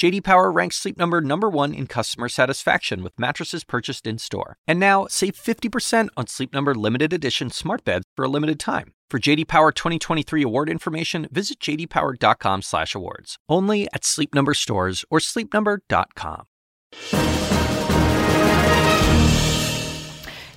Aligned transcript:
JD 0.00 0.24
Power 0.24 0.50
ranks 0.50 0.76
Sleep 0.76 0.96
Number 0.96 1.20
number 1.20 1.50
1 1.50 1.74
in 1.74 1.86
customer 1.86 2.30
satisfaction 2.30 3.02
with 3.02 3.20
mattresses 3.20 3.64
purchased 3.64 4.06
in-store. 4.06 4.56
And 4.66 4.80
now, 4.80 5.06
save 5.10 5.34
50% 5.34 6.08
on 6.16 6.26
Sleep 6.26 6.54
Number 6.54 6.74
limited 6.74 7.12
edition 7.12 7.50
smart 7.50 7.84
beds 7.84 8.06
for 8.16 8.24
a 8.24 8.28
limited 8.28 8.58
time. 8.58 8.94
For 9.10 9.18
JD 9.18 9.46
Power 9.46 9.72
2023 9.72 10.42
award 10.42 10.70
information, 10.70 11.28
visit 11.30 11.60
jdpower.com/awards. 11.60 13.36
Only 13.46 13.88
at 13.92 14.06
Sleep 14.06 14.34
Number 14.34 14.54
stores 14.54 15.04
or 15.10 15.18
sleepnumber.com. 15.18 16.46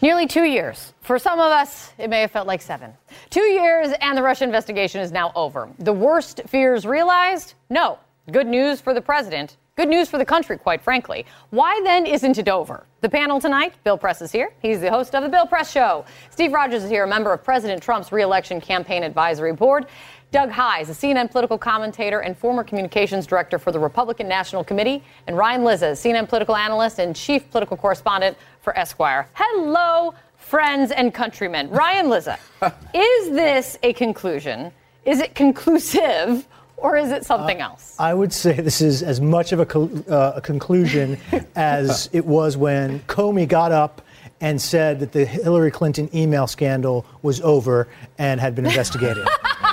Nearly 0.01 0.25
two 0.25 0.45
years. 0.45 0.93
For 1.01 1.19
some 1.19 1.41
of 1.41 1.51
us, 1.51 1.91
it 1.97 2.09
may 2.09 2.21
have 2.21 2.31
felt 2.31 2.47
like 2.47 2.61
seven. 2.61 2.93
Two 3.29 3.43
years, 3.43 3.91
and 3.99 4.17
the 4.17 4.23
Russia 4.23 4.45
investigation 4.45 5.01
is 5.01 5.11
now 5.11 5.33
over. 5.35 5.67
The 5.79 5.91
worst 5.91 6.39
fears 6.47 6.85
realized? 6.85 7.55
No. 7.69 7.99
Good 8.31 8.47
news 8.47 8.79
for 8.79 8.93
the 8.93 9.01
president. 9.01 9.57
Good 9.75 9.89
news 9.89 10.07
for 10.07 10.17
the 10.17 10.23
country, 10.23 10.57
quite 10.57 10.81
frankly. 10.81 11.25
Why 11.49 11.81
then 11.83 12.05
isn't 12.05 12.37
it 12.37 12.47
over? 12.47 12.85
The 13.01 13.09
panel 13.09 13.37
tonight, 13.41 13.73
Bill 13.83 13.97
Press 13.97 14.21
is 14.21 14.31
here. 14.31 14.53
He's 14.61 14.79
the 14.79 14.89
host 14.89 15.13
of 15.13 15.23
The 15.23 15.29
Bill 15.29 15.45
Press 15.45 15.69
Show. 15.69 16.05
Steve 16.29 16.53
Rogers 16.53 16.85
is 16.85 16.89
here, 16.89 17.03
a 17.03 17.07
member 17.07 17.33
of 17.33 17.43
President 17.43 17.83
Trump's 17.83 18.13
reelection 18.13 18.61
campaign 18.61 19.03
advisory 19.03 19.51
board. 19.51 19.87
Doug 20.31 20.51
Heyes, 20.51 20.89
a 20.89 20.93
CNN 20.93 21.31
political 21.31 21.57
commentator 21.57 22.21
and 22.21 22.37
former 22.37 22.63
communications 22.63 23.27
director 23.27 23.59
for 23.59 23.73
the 23.73 23.79
Republican 23.79 24.29
National 24.29 24.63
Committee. 24.63 25.03
And 25.27 25.35
Ryan 25.35 25.65
Lizza, 25.65 25.87
CNN 25.87 26.29
political 26.29 26.55
analyst 26.55 26.99
and 26.99 27.13
chief 27.13 27.51
political 27.51 27.75
correspondent 27.75 28.37
for 28.61 28.77
Esquire. 28.79 29.27
Hello, 29.33 30.13
friends 30.37 30.91
and 30.91 31.13
countrymen. 31.13 31.69
Ryan 31.71 32.09
Lizza, 32.09 32.39
is 32.93 33.31
this 33.31 33.77
a 33.83 33.91
conclusion? 33.91 34.71
Is 35.03 35.19
it 35.19 35.35
conclusive? 35.35 36.47
Or 36.83 36.97
is 36.97 37.11
it 37.11 37.25
something 37.25 37.61
uh, 37.61 37.69
else? 37.69 37.95
I 37.97 38.13
would 38.13 38.33
say 38.33 38.53
this 38.53 38.81
is 38.81 39.01
as 39.01 39.21
much 39.21 39.53
of 39.53 39.59
a, 39.61 39.65
co- 39.65 40.03
uh, 40.07 40.33
a 40.35 40.41
conclusion 40.41 41.17
as 41.55 42.09
it 42.11 42.25
was 42.25 42.57
when 42.57 42.99
Comey 43.01 43.47
got 43.47 43.71
up 43.71 44.01
and 44.41 44.61
said 44.61 44.99
that 44.99 45.13
the 45.13 45.25
Hillary 45.25 45.71
Clinton 45.71 46.09
email 46.13 46.45
scandal 46.45 47.05
was 47.21 47.39
over 47.41 47.87
and 48.17 48.41
had 48.41 48.53
been 48.53 48.65
investigated. 48.65 49.25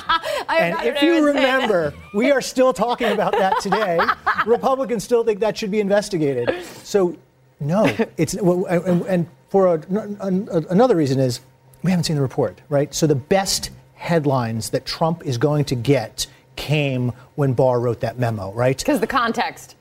and 0.49 0.77
if 0.87 1.03
you 1.03 1.27
remember, 1.27 1.93
we 2.15 2.31
are 2.31 2.41
still 2.41 2.73
talking 2.73 3.11
about 3.11 3.33
that 3.33 3.59
today. 3.61 3.99
Republicans 4.47 5.03
still 5.03 5.25
think 5.25 5.41
that 5.41 5.59
should 5.59 5.73
be 5.73 5.81
investigated. 5.81 6.65
So, 6.85 7.17
no, 7.59 7.85
it's 8.17 8.35
and, 8.35 9.03
and 9.07 9.29
for 9.49 9.75
a, 9.75 9.83
another 10.71 10.95
reason 10.95 11.19
is 11.19 11.41
we 11.83 11.91
haven't 11.91 12.05
seen 12.05 12.17
the 12.17 12.23
report, 12.23 12.61
right? 12.69 12.95
So 12.95 13.09
the 13.09 13.17
best 13.17 13.71
headlines 13.95 14.71
that 14.71 14.87
Trump 14.87 15.27
is 15.27 15.37
going 15.37 15.65
to 15.67 15.75
get 15.75 16.27
came 16.61 17.13
when 17.37 17.55
Barr 17.55 17.81
wrote 17.81 18.01
that 18.01 18.19
memo, 18.19 18.53
right? 18.53 18.77
Because 18.77 19.01
the 19.01 19.07
context. 19.07 19.77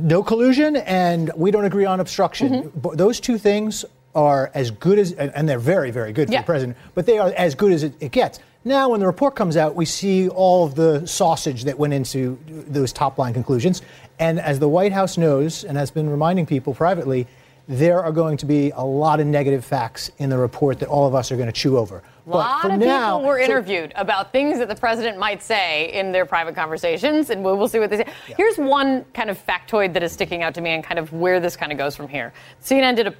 no 0.00 0.22
collusion, 0.22 0.76
and 0.76 1.30
we 1.36 1.50
don't 1.50 1.66
agree 1.66 1.84
on 1.84 2.00
obstruction. 2.00 2.70
Mm-hmm. 2.70 2.96
Those 2.96 3.20
two 3.20 3.36
things 3.36 3.84
are 4.14 4.50
as 4.54 4.70
good 4.70 4.98
as, 4.98 5.12
and 5.12 5.46
they're 5.46 5.58
very, 5.58 5.90
very 5.90 6.12
good 6.12 6.28
for 6.28 6.32
yeah. 6.32 6.40
the 6.40 6.46
president, 6.46 6.78
but 6.94 7.04
they 7.04 7.18
are 7.18 7.28
as 7.36 7.54
good 7.54 7.72
as 7.72 7.82
it, 7.82 7.94
it 8.00 8.10
gets. 8.10 8.40
Now, 8.64 8.90
when 8.90 9.00
the 9.00 9.06
report 9.06 9.34
comes 9.34 9.56
out, 9.56 9.74
we 9.74 9.84
see 9.84 10.28
all 10.28 10.64
of 10.64 10.74
the 10.76 11.04
sausage 11.06 11.64
that 11.64 11.78
went 11.78 11.92
into 11.92 12.38
those 12.46 12.92
top 12.92 13.18
line 13.18 13.34
conclusions. 13.34 13.82
And 14.18 14.40
as 14.40 14.58
the 14.60 14.68
White 14.68 14.92
House 14.92 15.18
knows 15.18 15.64
and 15.64 15.76
has 15.76 15.90
been 15.90 16.08
reminding 16.08 16.46
people 16.46 16.72
privately, 16.72 17.26
there 17.72 18.02
are 18.02 18.12
going 18.12 18.36
to 18.36 18.44
be 18.44 18.70
a 18.74 18.84
lot 18.84 19.18
of 19.18 19.26
negative 19.26 19.64
facts 19.64 20.10
in 20.18 20.28
the 20.28 20.36
report 20.36 20.78
that 20.80 20.88
all 20.88 21.06
of 21.06 21.14
us 21.14 21.32
are 21.32 21.36
going 21.36 21.46
to 21.46 21.52
chew 21.52 21.78
over. 21.78 22.02
A 22.26 22.30
lot 22.30 22.70
of 22.70 22.78
now, 22.78 23.16
people 23.16 23.28
were 23.28 23.38
interviewed 23.38 23.92
so, 23.96 24.00
about 24.00 24.30
things 24.30 24.58
that 24.58 24.68
the 24.68 24.74
president 24.74 25.18
might 25.18 25.42
say 25.42 25.90
in 25.92 26.12
their 26.12 26.26
private 26.26 26.54
conversations, 26.54 27.30
and 27.30 27.42
we'll, 27.42 27.56
we'll 27.56 27.68
see 27.68 27.78
what 27.78 27.88
they 27.88 27.96
say. 27.96 28.06
Yeah. 28.28 28.36
Here's 28.36 28.58
one 28.58 29.04
kind 29.14 29.30
of 29.30 29.44
factoid 29.46 29.94
that 29.94 30.02
is 30.02 30.12
sticking 30.12 30.42
out 30.42 30.54
to 30.54 30.60
me 30.60 30.70
and 30.70 30.84
kind 30.84 30.98
of 30.98 31.12
where 31.14 31.40
this 31.40 31.56
kind 31.56 31.72
of 31.72 31.78
goes 31.78 31.96
from 31.96 32.08
here. 32.08 32.32
CNN 32.62 32.94
did 32.94 33.06
a 33.06 33.14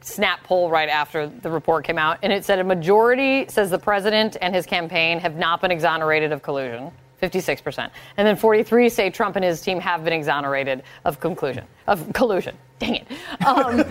snap 0.00 0.42
poll 0.42 0.70
right 0.70 0.88
after 0.88 1.26
the 1.26 1.50
report 1.50 1.84
came 1.84 1.98
out, 1.98 2.18
and 2.22 2.32
it 2.32 2.44
said 2.44 2.58
a 2.58 2.64
majority 2.64 3.46
says 3.48 3.68
the 3.70 3.78
president 3.78 4.38
and 4.40 4.54
his 4.54 4.64
campaign 4.64 5.20
have 5.20 5.36
not 5.36 5.60
been 5.60 5.70
exonerated 5.70 6.32
of 6.32 6.42
collusion. 6.42 6.90
56%. 7.20 7.90
And 8.16 8.26
then 8.26 8.36
43 8.36 8.88
say 8.88 9.10
Trump 9.10 9.36
and 9.36 9.44
his 9.44 9.60
team 9.60 9.80
have 9.80 10.04
been 10.04 10.12
exonerated 10.12 10.82
of 11.04 11.20
conclusion, 11.20 11.64
of 11.86 12.12
collusion. 12.12 12.56
Dang 12.78 12.94
it. 12.96 13.46
Um, 13.46 13.84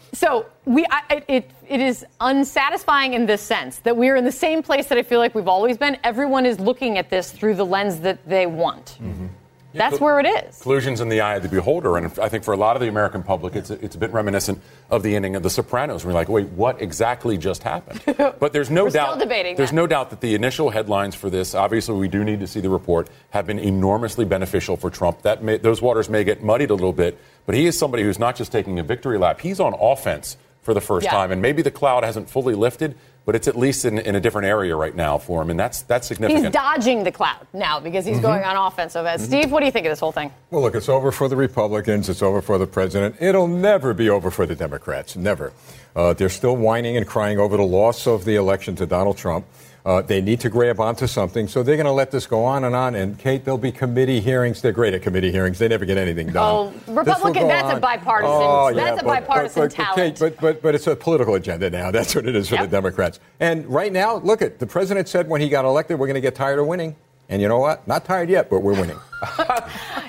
so 0.12 0.46
we, 0.64 0.84
I, 0.90 1.22
it, 1.28 1.50
it 1.68 1.80
is 1.80 2.04
unsatisfying 2.20 3.14
in 3.14 3.26
this 3.26 3.40
sense 3.40 3.78
that 3.78 3.96
we're 3.96 4.16
in 4.16 4.24
the 4.24 4.32
same 4.32 4.62
place 4.62 4.86
that 4.88 4.98
I 4.98 5.02
feel 5.02 5.20
like 5.20 5.34
we've 5.34 5.48
always 5.48 5.76
been. 5.76 5.96
Everyone 6.02 6.44
is 6.44 6.58
looking 6.58 6.98
at 6.98 7.08
this 7.08 7.30
through 7.30 7.54
the 7.54 7.66
lens 7.66 8.00
that 8.00 8.28
they 8.28 8.46
want. 8.46 8.98
Mm-hmm. 9.00 9.26
That's 9.72 10.00
where 10.00 10.20
it 10.20 10.26
is. 10.26 10.60
Collusion's 10.60 11.00
in 11.00 11.08
the 11.08 11.20
eye 11.20 11.36
of 11.36 11.42
the 11.42 11.48
beholder, 11.48 11.96
and 11.96 12.06
I 12.18 12.28
think 12.28 12.44
for 12.44 12.52
a 12.52 12.56
lot 12.56 12.76
of 12.76 12.82
the 12.82 12.88
American 12.88 13.22
public, 13.22 13.56
it's 13.56 13.70
a, 13.70 13.84
it's 13.84 13.94
a 13.96 13.98
bit 13.98 14.12
reminiscent 14.12 14.60
of 14.90 15.02
the 15.02 15.16
ending 15.16 15.36
of 15.36 15.42
The 15.42 15.50
Sopranos. 15.50 16.04
where 16.04 16.12
We're 16.12 16.20
like, 16.20 16.28
wait, 16.28 16.48
what 16.48 16.80
exactly 16.80 17.38
just 17.38 17.62
happened? 17.62 18.00
But 18.42 18.52
there's 18.52 18.70
no 18.70 18.88
doubt. 18.88 19.18
There's 19.18 19.70
that. 19.70 19.72
no 19.72 19.86
doubt 19.86 20.10
that 20.10 20.20
the 20.20 20.34
initial 20.34 20.70
headlines 20.70 21.14
for 21.14 21.30
this, 21.30 21.54
obviously, 21.54 21.94
we 21.94 22.08
do 22.08 22.24
need 22.24 22.40
to 22.40 22.46
see 22.46 22.60
the 22.60 22.70
report, 22.70 23.08
have 23.30 23.46
been 23.46 23.58
enormously 23.58 24.24
beneficial 24.24 24.76
for 24.76 24.90
Trump. 24.90 25.22
That 25.22 25.42
may, 25.42 25.58
those 25.58 25.80
waters 25.80 26.08
may 26.08 26.24
get 26.24 26.42
muddied 26.42 26.70
a 26.70 26.74
little 26.74 26.92
bit, 26.92 27.18
but 27.46 27.54
he 27.54 27.66
is 27.66 27.78
somebody 27.78 28.02
who's 28.02 28.18
not 28.18 28.36
just 28.36 28.50
taking 28.50 28.78
a 28.78 28.82
victory 28.82 29.18
lap; 29.18 29.40
he's 29.40 29.60
on 29.60 29.74
offense 29.80 30.36
for 30.62 30.74
the 30.74 30.80
first 30.80 31.04
yeah. 31.04 31.10
time, 31.10 31.32
and 31.32 31.42
maybe 31.42 31.62
the 31.62 31.70
cloud 31.70 32.04
hasn't 32.04 32.30
fully 32.30 32.54
lifted 32.54 32.96
but 33.24 33.36
it's 33.36 33.46
at 33.46 33.56
least 33.56 33.84
in, 33.84 33.98
in, 33.98 34.14
a 34.14 34.20
different 34.20 34.46
area 34.46 34.74
right 34.74 34.94
now 34.94 35.16
for 35.16 35.42
him, 35.42 35.50
and 35.50 35.58
that's 35.58 35.82
that's 35.82 36.08
significant. 36.08 36.46
He's 36.46 36.52
dodging 36.52 37.04
the 37.04 37.12
cloud 37.12 37.46
now 37.52 37.78
because 37.78 38.04
he's 38.04 38.16
mm-hmm. 38.16 38.26
going 38.26 38.42
on 38.42 38.56
offensive. 38.56 39.04
Mm-hmm. 39.04 39.24
Steve, 39.24 39.52
what 39.52 39.60
do 39.60 39.66
you 39.66 39.72
think 39.72 39.86
of 39.86 39.90
this 39.90 40.00
whole 40.00 40.12
thing? 40.12 40.32
Well, 40.50 40.62
look, 40.62 40.74
it's 40.74 40.88
over 40.88 41.12
for 41.12 41.28
the 41.28 41.36
Republicans. 41.36 42.08
It's 42.08 42.22
over 42.22 42.42
for 42.42 42.58
the 42.58 42.66
president. 42.66 43.16
It'll 43.20 43.48
never 43.48 43.94
be 43.94 44.10
over 44.10 44.30
for 44.30 44.46
the 44.46 44.56
Democrats. 44.56 45.16
Never. 45.16 45.52
Uh, 45.94 46.14
they're 46.14 46.28
still 46.28 46.56
whining 46.56 46.96
and 46.96 47.06
crying 47.06 47.38
over 47.38 47.56
the 47.56 47.64
loss 47.64 48.06
of 48.06 48.24
the 48.24 48.36
election 48.36 48.74
to 48.76 48.86
Donald 48.86 49.18
Trump. 49.18 49.46
Uh, 49.84 50.00
they 50.00 50.20
need 50.20 50.38
to 50.38 50.48
grab 50.48 50.78
onto 50.78 51.08
something, 51.08 51.48
so 51.48 51.64
they're 51.64 51.76
going 51.76 51.86
to 51.86 51.92
let 51.92 52.12
this 52.12 52.24
go 52.26 52.44
on 52.44 52.62
and 52.62 52.74
on. 52.74 52.94
And 52.94 53.18
Kate, 53.18 53.44
there'll 53.44 53.58
be 53.58 53.72
committee 53.72 54.20
hearings. 54.20 54.62
They're 54.62 54.70
great 54.70 54.94
at 54.94 55.02
committee 55.02 55.32
hearings. 55.32 55.58
They 55.58 55.66
never 55.66 55.84
get 55.84 55.98
anything 55.98 56.28
done. 56.28 56.72
Oh, 56.86 56.92
Republican, 56.92 57.48
that's 57.48 57.76
a 57.76 57.80
bipartisan. 57.80 58.32
Oh, 58.32 58.68
yeah, 58.68 58.84
that's 58.84 59.02
a 59.02 59.04
bipartisan 59.04 59.62
but, 59.62 59.76
but, 59.76 59.84
talent. 59.84 59.96
Kate, 59.96 60.18
but, 60.20 60.40
but 60.40 60.62
but 60.62 60.76
it's 60.76 60.86
a 60.86 60.94
political 60.94 61.34
agenda 61.34 61.68
now. 61.68 61.90
That's 62.02 62.14
what 62.14 62.26
it 62.26 62.34
is 62.34 62.48
for 62.48 62.54
yep. 62.54 62.64
the 62.64 62.70
Democrats. 62.70 63.20
And 63.40 63.66
right 63.66 63.92
now, 63.92 64.16
look 64.16 64.40
at 64.40 64.58
the 64.58 64.66
president 64.66 65.08
said 65.08 65.28
when 65.28 65.40
he 65.40 65.48
got 65.48 65.64
elected, 65.64 65.98
we're 65.98 66.06
going 66.06 66.14
to 66.14 66.20
get 66.20 66.34
tired 66.34 66.58
of 66.58 66.66
winning. 66.66 66.96
And 67.28 67.40
you 67.40 67.48
know 67.48 67.58
what? 67.58 67.86
Not 67.88 68.04
tired 68.04 68.28
yet, 68.28 68.50
but 68.50 68.60
we're 68.60 68.78
winning. 68.78 68.98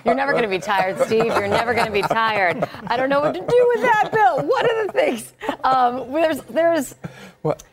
You're 0.05 0.15
never 0.15 0.31
going 0.31 0.43
to 0.43 0.49
be 0.49 0.59
tired, 0.59 0.99
Steve. 1.05 1.25
You're 1.25 1.47
never 1.47 1.73
going 1.73 1.85
to 1.85 1.91
be 1.91 2.01
tired. 2.01 2.67
I 2.87 2.97
don't 2.97 3.09
know 3.09 3.21
what 3.21 3.33
to 3.33 3.39
do 3.39 3.71
with 3.75 3.81
that, 3.81 4.09
Bill. 4.11 4.45
What 4.45 4.69
are 4.69 4.87
the 4.87 4.93
things? 4.93 5.33
Um, 5.63 6.11
there's 6.11 6.41
there's. 6.43 6.95
What? 7.41 7.63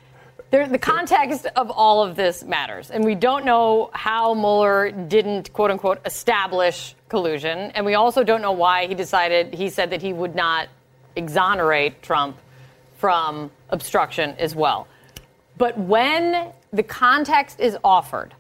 There, 0.51 0.67
the 0.67 0.79
context 0.79 1.47
of 1.55 1.71
all 1.71 2.03
of 2.03 2.17
this 2.17 2.43
matters. 2.43 2.91
And 2.91 3.05
we 3.05 3.15
don't 3.15 3.45
know 3.45 3.91
how 3.93 4.35
Mueller 4.35 4.91
didn't, 4.91 5.53
quote 5.53 5.71
unquote, 5.71 6.01
establish 6.05 6.97
collusion. 7.09 7.71
And 7.73 7.87
we 7.87 7.95
also 7.95 8.25
don't 8.25 8.43
know 8.43 8.53
why 8.53 8.87
he 8.87 8.95
decided, 8.95 9.55
he 9.55 9.71
said 9.71 9.91
that 9.91 10.03
he 10.03 10.13
would 10.13 10.35
not 10.35 10.69
exonerate 11.15 12.03
Trump 12.03 12.37
from 12.97 13.51
obstruction 13.71 14.35
as 14.39 14.55
well. 14.57 14.89
But 15.57 15.79
when 15.79 16.53
the 16.73 16.83
context 16.83 17.61
is 17.61 17.77
offered, 17.85 18.35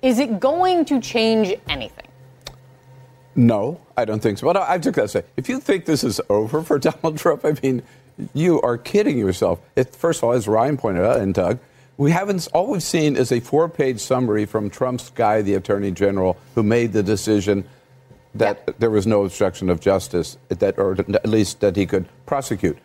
is 0.00 0.18
it 0.18 0.40
going 0.40 0.86
to 0.86 1.00
change 1.00 1.54
anything? 1.68 2.06
No, 3.36 3.80
I 3.96 4.06
don't 4.06 4.20
think 4.20 4.38
so. 4.38 4.46
But 4.46 4.56
I, 4.56 4.74
I 4.74 4.78
took 4.78 4.94
that 4.94 5.10
say, 5.10 5.24
if 5.36 5.48
you 5.48 5.60
think 5.60 5.84
this 5.84 6.04
is 6.04 6.20
over 6.30 6.62
for 6.62 6.78
Donald 6.78 7.18
Trump, 7.18 7.44
I 7.44 7.54
mean, 7.62 7.82
you 8.34 8.60
are 8.62 8.78
kidding 8.78 9.18
yourself. 9.18 9.60
It, 9.76 9.94
first 9.94 10.20
of 10.20 10.24
all, 10.24 10.32
as 10.32 10.46
Ryan 10.48 10.76
pointed 10.76 11.04
out, 11.04 11.18
and 11.18 11.34
Doug, 11.34 11.58
we 11.96 12.10
haven't. 12.10 12.48
All 12.52 12.68
we've 12.68 12.82
seen 12.82 13.16
is 13.16 13.30
a 13.30 13.40
four-page 13.40 14.00
summary 14.00 14.46
from 14.46 14.70
Trump's 14.70 15.10
guy, 15.10 15.42
the 15.42 15.54
Attorney 15.54 15.90
General, 15.90 16.36
who 16.54 16.62
made 16.62 16.92
the 16.92 17.02
decision 17.02 17.64
that 18.34 18.78
there 18.78 18.90
was 18.90 19.06
no 19.06 19.24
obstruction 19.24 19.70
of 19.70 19.80
justice, 19.80 20.38
that, 20.48 20.78
or 20.78 20.92
at 20.92 21.28
least 21.28 21.60
that 21.60 21.76
he 21.76 21.84
could 21.86 22.06
prosecute. 22.26 22.78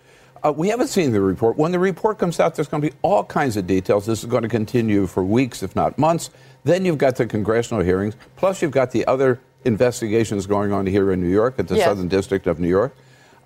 Uh, 0.44 0.52
we 0.52 0.70
haven't 0.70 0.88
seen 0.88 1.12
the 1.12 1.22
report. 1.22 1.58
When 1.58 1.72
the 1.72 1.80
report 1.80 2.18
comes 2.18 2.40
out, 2.40 2.56
there's 2.56 2.68
going 2.68 2.82
to 2.82 2.90
be 2.90 2.96
all 3.02 3.24
kinds 3.24 3.58
of 3.58 3.66
details. 3.66 4.06
This 4.06 4.20
is 4.24 4.30
going 4.30 4.44
to 4.44 4.50
continue 4.50 5.08
for 5.08 5.24
weeks, 5.24 5.64
if 5.64 5.76
not 5.76 5.98
months. 5.98 6.30
Then 6.64 6.86
you've 6.86 6.98
got 6.98 7.16
the 7.16 7.26
congressional 7.26 7.84
hearings, 7.84 8.16
plus 8.36 8.62
you've 8.62 8.72
got 8.72 8.92
the 8.92 9.06
other 9.08 9.40
investigations 9.64 10.46
going 10.46 10.72
on 10.72 10.86
here 10.86 11.12
in 11.12 11.22
New 11.22 11.30
York 11.30 11.56
at 11.58 11.68
the. 11.68 11.76
Southern 11.86 12.08
District 12.08 12.48
of 12.48 12.60
New 12.60 12.68
York. 12.68 12.96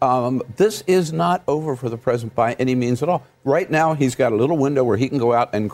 Um, 0.02 0.42
this 0.56 0.82
is 0.88 1.12
not 1.12 1.44
over 1.48 1.76
for 1.76 1.90
the 1.90 1.98
president 1.98 2.34
by 2.36 2.54
any 2.54 2.74
means 2.76 3.04
at 3.04 3.10
all. 3.10 3.24
Right 3.44 3.70
now, 3.70 3.94
he's 3.94 4.16
got 4.16 4.32
a 4.32 4.36
little 4.36 4.58
window 4.58 4.84
where 4.84 4.96
he 4.98 5.10
can 5.10 5.18
go 5.18 5.34
out 5.34 5.50
and 5.54 5.72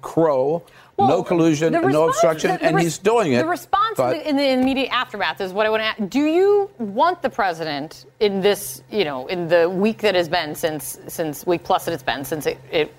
crow 0.00 0.62
Well, 0.96 1.08
no 1.08 1.22
collusion, 1.22 1.72
the 1.72 1.80
no 1.80 2.08
obstruction, 2.08 2.52
the- 2.52 2.58
the 2.58 2.64
and 2.64 2.76
res- 2.76 2.84
he's 2.84 2.98
doing 2.98 3.32
it. 3.34 3.38
The 3.42 3.46
response 3.48 3.96
but- 3.98 4.16
in, 4.24 4.36
the, 4.36 4.42
in 4.48 4.56
the 4.58 4.62
immediate 4.62 4.90
aftermath 4.92 5.40
is 5.42 5.52
what 5.52 5.66
I 5.66 5.70
want 5.70 5.82
to 5.82 5.86
ask. 5.86 6.10
Do 6.10 6.20
you 6.20 6.70
want 6.78 7.20
the 7.22 7.28
president 7.30 8.06
in 8.20 8.40
this, 8.40 8.82
you 8.90 9.04
know, 9.04 9.26
in 9.26 9.48
the 9.48 9.68
week 9.68 9.98
that 9.98 10.14
has 10.14 10.28
been 10.28 10.54
since 10.54 10.98
since 11.08 11.44
week 11.46 11.64
plus 11.64 11.84
that 11.84 11.92
it's 11.92 12.02
been 12.02 12.24
since 12.24 12.46
it, 12.46 12.58
it 12.70 12.94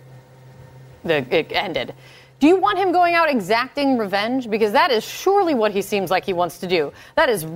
the 1.04 1.26
it 1.36 1.52
ended? 1.54 1.94
Do 2.40 2.46
you 2.46 2.58
want 2.58 2.78
him 2.78 2.92
going 2.92 3.16
out 3.16 3.32
exacting 3.32 3.98
revenge? 3.98 4.48
Because 4.48 4.72
that 4.74 4.92
is 4.92 5.04
surely 5.04 5.56
what 5.56 5.72
he 5.72 5.82
seems 5.82 6.12
like 6.12 6.24
he 6.24 6.34
wants 6.34 6.60
to 6.60 6.68
do. 6.68 6.94
That 7.16 7.30
is 7.30 7.42
the 7.42 7.50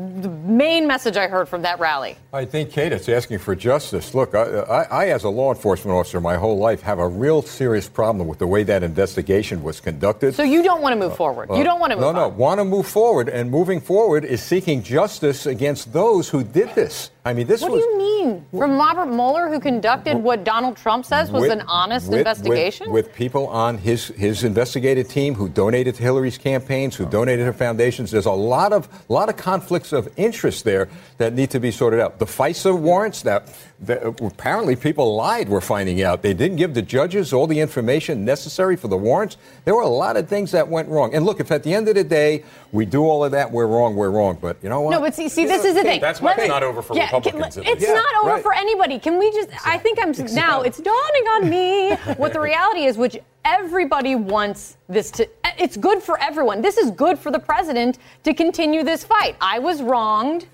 main 0.43 0.87
message 0.87 1.17
I 1.17 1.27
heard 1.27 1.47
from 1.47 1.61
that 1.61 1.79
rally. 1.79 2.17
I 2.33 2.45
think, 2.45 2.71
Kate, 2.71 2.91
it's 2.91 3.07
asking 3.07 3.39
for 3.39 3.55
justice. 3.55 4.15
Look, 4.15 4.33
I, 4.33 4.41
I, 4.41 4.81
I, 4.83 5.07
as 5.09 5.23
a 5.23 5.29
law 5.29 5.53
enforcement 5.53 5.95
officer 5.95 6.19
my 6.19 6.35
whole 6.35 6.57
life, 6.57 6.81
have 6.81 6.97
a 6.97 7.07
real 7.07 7.43
serious 7.43 7.87
problem 7.87 8.27
with 8.27 8.39
the 8.39 8.47
way 8.47 8.63
that 8.63 8.81
investigation 8.81 9.61
was 9.61 9.79
conducted. 9.79 10.33
So 10.33 10.41
you 10.41 10.63
don't 10.63 10.81
want 10.81 10.93
to 10.93 10.99
move 10.99 11.15
forward. 11.15 11.49
you 11.55 11.63
don't 11.63 11.79
want 11.79 11.91
to 11.91 11.97
move 11.97 12.05
Uh, 12.05 12.13
No, 12.13 12.21
no, 12.21 12.27
want 12.29 12.59
to 12.59 12.65
move 12.65 12.87
forward, 12.87 13.29
and 13.29 13.51
moving 13.51 13.81
forward 13.81 14.25
is 14.25 14.41
seeking 14.41 14.81
justice 14.81 15.45
against 15.45 15.93
those 15.93 16.27
who 16.27 16.43
did 16.43 16.73
this. 16.73 17.11
I 17.23 17.33
mean, 17.33 17.45
this 17.45 17.61
What 17.61 17.69
do 17.71 17.77
you 17.77 17.97
mean? 17.99 18.45
From 18.57 18.77
Robert 18.79 19.05
Mueller, 19.05 19.47
who 19.47 19.59
conducted 19.59 20.17
what 20.17 20.43
Donald 20.43 20.75
Trump 20.75 21.05
says 21.05 21.29
was 21.31 21.41
with- 21.43 21.51
an 21.51 21.61
honest 21.67 22.09
with- 22.09 22.17
investigation? 22.17 22.91
With, 22.91 23.05
with 23.05 23.15
people 23.15 23.45
on 23.47 23.77
his, 23.77 24.07
his 24.07 24.43
investigative 24.43 25.07
team 25.07 25.35
who 25.35 25.47
donated 25.47 25.93
to 25.95 26.01
Hillary's 26.03 26.39
campaigns, 26.39 26.95
who 26.95 27.05
donated 27.05 27.45
to 27.45 27.53
foundations. 27.53 28.09
There's 28.09 28.25
a 28.25 28.31
lot 28.31 28.73
of 28.73 28.89
lot 29.07 29.29
of 29.29 29.37
conflicts 29.37 29.93
of 29.93 30.09
interest 30.17 30.63
there 30.63 30.89
that 31.19 31.33
need 31.33 31.51
to 31.51 31.59
be 31.59 31.69
sorted 31.69 31.99
out. 31.99 32.17
The 32.17 32.25
FISA 32.25 32.75
warrants 32.75 33.21
that, 33.21 33.53
that 33.81 34.03
uh, 34.03 34.13
apparently 34.25 34.75
people 34.75 35.15
lied. 35.15 35.47
We're 35.47 35.61
finding 35.61 36.01
out 36.01 36.23
they 36.23 36.33
didn't 36.33 36.57
give 36.57 36.73
the 36.73 36.81
judges 36.81 37.33
all 37.33 37.45
the 37.45 37.59
information 37.59 38.25
necessary 38.25 38.75
for 38.75 38.87
the 38.87 38.97
warrants. 38.97 39.37
There 39.65 39.75
were 39.75 39.81
a 39.83 39.87
lot 39.87 40.17
of 40.17 40.27
things 40.27 40.51
that 40.53 40.67
went 40.67 40.89
wrong. 40.89 41.13
And 41.13 41.23
look, 41.23 41.39
if 41.39 41.51
at 41.51 41.61
the 41.61 41.71
end 41.75 41.87
of 41.87 41.93
the 41.93 42.03
day 42.03 42.45
we 42.71 42.85
do 42.87 43.03
all 43.03 43.23
of 43.23 43.31
that, 43.33 43.51
we're 43.51 43.67
wrong. 43.67 43.95
We're 43.95 44.09
wrong. 44.09 44.39
But 44.41 44.57
you 44.63 44.69
know 44.69 44.81
what? 44.81 44.89
No, 44.91 44.99
but 45.01 45.13
see, 45.13 45.29
see, 45.29 45.45
this 45.45 45.63
is 45.65 45.75
the 45.75 45.83
thing. 45.83 46.01
That's 46.01 46.19
why 46.19 46.31
Let 46.31 46.37
it's 46.39 46.43
me- 46.45 46.49
not 46.49 46.63
over 46.63 46.81
for 46.81 46.95
yeah, 46.95 47.10
Republicans, 47.17 47.55
can- 47.55 47.63
at 47.65 47.69
it's 47.71 47.81
least. 47.81 47.93
not 47.93 48.15
over 48.23 48.33
right. 48.35 48.43
for 48.43 48.53
anybody. 48.53 48.99
Can 48.99 49.17
we 49.19 49.31
just? 49.31 49.49
I 49.65 49.77
think 49.77 49.99
I'm 50.01 50.11
now. 50.33 50.61
It's 50.61 50.77
dawning 50.77 51.23
on 51.35 51.49
me 51.49 51.95
what 52.17 52.33
the 52.33 52.39
reality 52.39 52.85
is, 52.85 52.97
which 52.97 53.17
everybody 53.45 54.15
wants 54.15 54.77
this 54.87 55.11
to. 55.11 55.27
It's 55.57 55.77
good 55.77 56.01
for 56.01 56.19
everyone. 56.21 56.61
This 56.61 56.77
is 56.77 56.91
good 56.91 57.17
for 57.19 57.31
the 57.31 57.39
president 57.39 57.97
to 58.23 58.33
continue 58.33 58.83
this 58.83 59.03
fight. 59.03 59.35
I 59.41 59.59
was 59.59 59.81
wronged, 59.81 60.47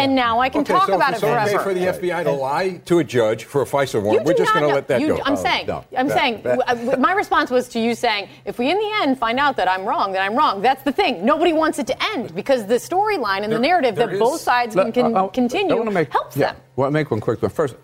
and 0.00 0.14
now 0.14 0.40
I 0.40 0.48
can 0.48 0.62
okay, 0.62 0.72
talk 0.72 0.86
so 0.88 0.94
about 0.96 1.10
if 1.14 1.14
it 1.14 1.16
it's 1.16 1.24
okay 1.24 1.52
forever. 1.52 1.62
for 1.62 1.74
the 1.74 2.08
FBI 2.08 2.24
to 2.24 2.32
lie 2.32 2.80
to 2.86 2.98
a 2.98 3.04
judge 3.04 3.44
for 3.44 3.62
a 3.62 3.64
FISA 3.64 4.02
warrant, 4.02 4.24
do 4.24 4.30
we're 4.32 4.36
just 4.38 4.52
going 4.52 4.66
to 4.68 4.74
let 4.74 4.88
that 4.88 5.00
you- 5.00 5.08
go. 5.08 5.20
I'm 5.24 5.34
Oh, 5.34 5.36
saying, 5.36 5.66
no. 5.66 5.84
I'm 5.96 6.08
That- 6.08 6.16
saying, 6.18 6.42
that- 6.42 6.98
my 7.00 7.12
response 7.12 7.50
was 7.50 7.68
to 7.68 7.80
you 7.80 7.94
saying, 7.94 8.28
if 8.44 8.58
we 8.58 8.70
in 8.70 8.78
the 8.78 8.90
end 9.02 9.18
find 9.18 9.38
out 9.38 9.56
that 9.56 9.68
I'm 9.68 9.84
wrong, 9.84 10.12
that 10.12 10.22
I'm 10.22 10.34
wrong. 10.34 10.62
That's 10.62 10.82
the 10.82 10.92
thing. 10.92 11.24
Nobody 11.24 11.52
wants 11.52 11.78
it 11.78 11.86
to 11.88 12.02
end 12.14 12.34
because 12.34 12.66
the 12.66 12.74
storyline 12.76 13.42
and 13.44 13.52
the 13.52 13.58
narrative 13.58 13.94
there 13.96 14.06
that 14.06 14.14
is- 14.14 14.18
both 14.20 14.40
sides 14.40 14.74
can, 14.74 14.84
Let- 14.86 14.94
can 14.94 15.16
I- 15.16 15.20
I- 15.20 15.24
I 15.24 15.28
continue 15.28 15.76
wanna 15.76 15.90
make- 15.90 16.12
helps 16.12 16.36
yeah, 16.36 16.52
them. 16.52 16.56
Well, 16.76 16.86
I'll 16.86 16.90
make 16.92 17.10
one 17.10 17.20
quick 17.20 17.42
one 17.42 17.50
first. 17.50 17.74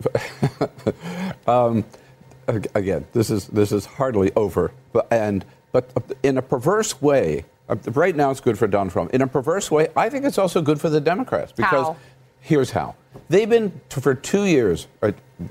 um, 1.47 1.85
again, 2.75 3.05
this 3.13 3.31
is 3.31 3.47
this 3.49 3.73
is 3.73 3.87
hardly 3.87 4.33
over, 4.37 4.73
but 4.93 5.07
and 5.11 5.45
but 5.73 5.91
in 6.23 6.39
a 6.39 6.43
perverse 6.43 7.01
way. 7.03 7.45
Uh, 7.69 7.77
Right 7.93 8.15
now, 8.15 8.31
it's 8.31 8.41
good 8.41 8.59
for 8.59 8.67
Donald 8.67 8.93
Trump. 8.93 9.13
In 9.13 9.23
a 9.23 9.27
perverse 9.27 9.71
way, 9.71 9.89
I 9.97 10.09
think 10.09 10.25
it's 10.25 10.39
also 10.39 10.63
good 10.63 10.81
for 10.81 10.89
the 10.89 11.01
Democrats 11.01 11.53
because 11.53 11.87
How? 11.87 11.97
here's 12.41 12.71
how: 12.71 12.95
they've 13.29 13.49
been 13.49 13.81
for 13.89 14.15
two 14.15 14.45
years, 14.45 14.87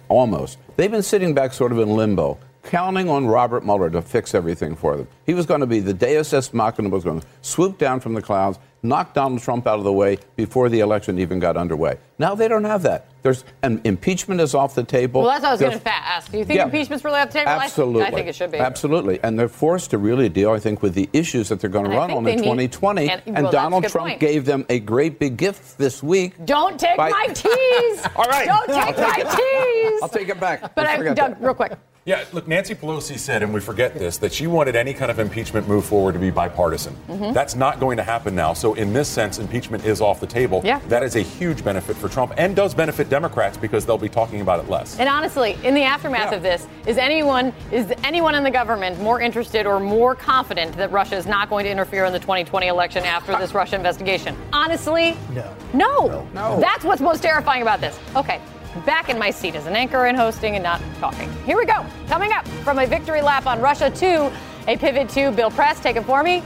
almost. 0.07 0.57
They've 0.77 0.91
been 0.91 1.03
sitting 1.03 1.33
back, 1.33 1.53
sort 1.53 1.71
of 1.71 1.79
in 1.79 1.95
limbo, 1.95 2.37
counting 2.63 3.09
on 3.09 3.27
Robert 3.27 3.63
Mueller 3.65 3.89
to 3.91 4.01
fix 4.01 4.33
everything 4.33 4.75
for 4.75 4.97
them. 4.97 5.07
He 5.25 5.33
was 5.33 5.45
going 5.45 5.61
to 5.61 5.67
be 5.67 5.79
the 5.79 5.93
Deus 5.93 6.33
ex 6.33 6.53
machina, 6.53 6.89
was 6.89 7.03
going 7.03 7.21
to 7.21 7.27
swoop 7.41 7.77
down 7.77 7.99
from 7.99 8.13
the 8.13 8.21
clouds, 8.21 8.59
knock 8.87 9.13
Donald 9.13 9.41
Trump 9.41 9.67
out 9.67 9.77
of 9.79 9.83
the 9.83 9.91
way 9.93 10.17
before 10.35 10.69
the 10.69 10.79
election 10.79 11.19
even 11.19 11.39
got 11.39 11.57
underway. 11.57 11.97
Now 12.19 12.35
they 12.35 12.47
don't 12.47 12.63
have 12.63 12.83
that. 12.83 13.07
There's 13.21 13.43
an 13.63 13.81
impeachment 13.83 14.39
is 14.39 14.53
off 14.53 14.75
the 14.75 14.83
table. 14.83 15.21
Well, 15.23 15.31
that's 15.31 15.41
what 15.43 15.49
I 15.49 15.51
was 15.53 15.61
going 15.61 15.79
to 15.79 15.89
ask. 15.93 16.31
Do 16.31 16.37
you 16.37 16.45
think 16.45 16.57
Yeah. 16.57 16.65
impeachment's 16.65 17.03
really 17.03 17.19
off 17.19 17.29
the 17.29 17.39
table? 17.39 17.49
Absolutely. 17.51 18.03
I, 18.03 18.11
think 18.11 18.27
it 18.27 18.35
should 18.35 18.51
be. 18.51 18.59
Absolutely. 18.59 19.19
And 19.23 19.37
they're 19.37 19.47
forced 19.49 19.89
to 19.91 19.97
really 19.97 20.29
deal, 20.29 20.51
I 20.51 20.59
think, 20.59 20.81
with 20.83 20.93
the 20.93 21.09
issues 21.11 21.49
that 21.49 21.59
they're 21.59 21.69
going 21.69 21.85
to 21.85 21.91
And 21.91 21.99
run 21.99 22.11
on 22.11 22.17
in 22.27 22.35
need- 22.35 22.43
2020. 22.43 23.09
and- 23.09 23.21
And, 23.25 23.43
well, 23.43 23.51
Donald 23.51 23.83
Trump 23.87 24.07
point. 24.07 24.19
gave 24.19 24.45
them 24.45 24.65
a 24.69 24.79
great 24.79 25.17
big 25.19 25.37
gift 25.37 25.77
this 25.77 26.03
week. 26.03 26.33
Don't 26.45 26.79
take 26.79 26.95
by- 26.97 27.09
my 27.09 27.27
tease. 27.33 28.07
All 28.15 28.25
right. 28.25 28.45
Don't 28.45 28.67
take 28.67 28.95
take 28.95 28.97
my 28.97 29.15
it. 29.17 29.91
tease. 29.91 30.01
I'll 30.03 30.09
take 30.09 30.29
it 30.29 30.39
back. 30.39 30.75
But 30.75 30.85
I, 30.85 31.13
Doug, 31.13 31.37
real 31.41 31.53
quick. 31.55 31.73
Yeah, 32.07 32.23
look, 32.33 32.47
Nancy 32.47 32.75
Pelosi 32.75 33.17
said, 33.17 33.41
and 33.41 33.51
we 33.51 33.59
forget 33.59 33.95
this, 33.95 34.17
that 34.19 34.31
she 34.31 34.45
wanted 34.45 34.75
any 34.75 34.93
kind 34.93 35.09
of 35.09 35.17
impeachment 35.17 35.67
move 35.67 35.85
forward 35.85 36.11
to 36.13 36.19
be 36.19 36.29
bipartisan. 36.29 36.95
Mm-hmm. 37.07 37.33
That's 37.33 37.55
not 37.55 37.79
going 37.79 37.97
to 37.97 38.03
happen 38.03 38.35
now. 38.35 38.53
So, 38.53 38.75
in 38.75 38.93
this 38.93 39.07
sense, 39.09 39.39
impeachment 39.39 39.85
is 39.85 40.01
off 40.01 40.19
the 40.19 40.27
table. 40.27 40.61
Yeah. 40.63 40.77
That 40.87 41.01
is 41.01 41.15
a 41.15 41.21
huge 41.21 41.63
benefit 41.63 41.97
for 41.97 42.07
Trump 42.07 42.33
and 42.37 42.55
does 42.55 42.75
benefit 42.75 43.09
Democrats 43.09 43.57
because 43.57 43.87
they'll 43.87 43.97
be 43.97 44.07
talking 44.07 44.41
about 44.41 44.63
it 44.63 44.69
less. 44.69 44.99
And 44.99 45.09
honestly, 45.09 45.57
in 45.63 45.73
the 45.73 45.81
aftermath 45.81 46.29
Yeah. 46.29 46.37
of 46.37 46.43
this, 46.43 46.67
is 46.85 46.99
anyone 46.99 47.51
is 47.71 47.91
anyone 48.03 48.35
in 48.35 48.43
the 48.43 48.51
government 48.51 49.01
more 49.01 49.19
interested 49.19 49.65
or 49.65 49.79
more 49.79 50.13
confident 50.13 50.77
that 50.77 50.91
Russia 50.91 51.15
is 51.15 51.25
not 51.25 51.49
going 51.49 51.63
to 51.65 51.71
interfere 51.71 52.05
in 52.05 52.13
the 52.13 52.19
2020 52.19 52.67
election 52.67 53.03
after 53.03 53.35
this 53.37 53.55
Russia 53.55 53.77
investigation? 53.77 54.37
Honestly, 54.53 55.17
No. 55.33 55.51
no, 55.73 56.27
No. 56.35 56.59
That's 56.59 56.83
what's 56.83 57.01
most 57.01 57.23
terrifying 57.23 57.63
about 57.63 57.81
this. 57.81 57.97
Okay. 58.15 58.39
Back 58.83 59.09
in 59.09 59.17
my 59.17 59.31
seat 59.31 59.55
as 59.55 59.67
an 59.67 59.75
anchor 59.75 60.05
and 60.05 60.17
hosting 60.17 60.55
and 60.55 60.63
not 60.63 60.81
talking. 60.99 61.31
Here 61.45 61.57
we 61.57 61.65
go. 61.65 61.85
Coming 62.07 62.31
up 62.33 62.47
from 62.63 62.79
a 62.79 62.85
victory 62.85 63.21
lap 63.21 63.45
on 63.45 63.61
Russia 63.61 63.89
to 63.89 64.31
a 64.67 64.75
pivot 64.75 65.09
to 65.09 65.31
Bill 65.31 65.51
Press. 65.51 65.79
Take 65.79 65.95
it 65.95 66.03
for 66.03 66.23
me. 66.23 66.43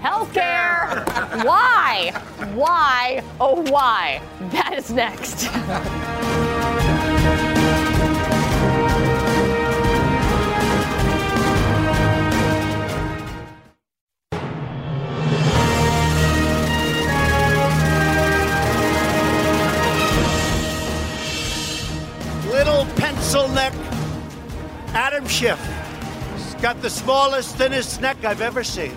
Healthcare. 0.00 1.04
why? 1.44 2.12
Why? 2.54 3.22
Oh, 3.40 3.62
why? 3.70 4.20
That 4.52 4.74
is 4.74 4.92
next. 4.92 5.48
pencil 23.06 23.46
neck 23.50 23.72
Adam 24.88 25.28
Schiff. 25.28 25.60
He's 26.34 26.54
got 26.54 26.82
the 26.82 26.90
smallest, 26.90 27.54
thinnest 27.54 28.00
neck 28.00 28.16
I've 28.24 28.40
ever 28.40 28.64
seen. 28.64 28.96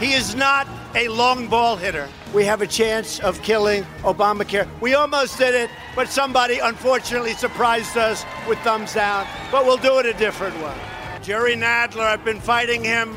He 0.00 0.12
is 0.12 0.34
not 0.34 0.66
a 0.96 1.06
long 1.06 1.46
ball 1.46 1.76
hitter. 1.76 2.08
We 2.34 2.44
have 2.44 2.62
a 2.62 2.66
chance 2.66 3.20
of 3.20 3.40
killing 3.42 3.84
Obamacare. 4.02 4.66
We 4.80 4.94
almost 4.94 5.38
did 5.38 5.54
it, 5.54 5.70
but 5.94 6.08
somebody 6.08 6.58
unfortunately 6.58 7.34
surprised 7.34 7.96
us 7.96 8.24
with 8.48 8.58
thumbs 8.58 8.94
down. 8.94 9.24
But 9.52 9.64
we'll 9.64 9.76
do 9.76 10.00
it 10.00 10.06
a 10.06 10.14
different 10.14 10.56
way. 10.56 10.74
Jerry 11.22 11.54
Nadler, 11.54 12.06
I've 12.06 12.24
been 12.24 12.40
fighting 12.40 12.82
him 12.82 13.16